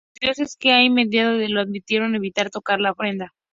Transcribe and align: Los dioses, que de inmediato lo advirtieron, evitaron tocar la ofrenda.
Los 0.19 0.37
dioses, 0.37 0.57
que 0.57 0.73
de 0.73 0.81
inmediato 0.85 1.33
lo 1.49 1.61
advirtieron, 1.61 2.15
evitaron 2.15 2.49
tocar 2.49 2.79
la 2.79 2.93
ofrenda. 2.93 3.35